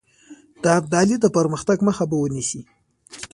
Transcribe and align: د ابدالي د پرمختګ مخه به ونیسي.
د 0.63 0.63
ابدالي 0.79 1.15
د 1.21 1.25
پرمختګ 1.37 1.77
مخه 1.87 2.03
به 2.09 2.15
ونیسي. 2.19 2.61